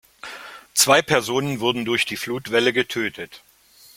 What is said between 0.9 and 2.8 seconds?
Personen wurden durch die Flutwelle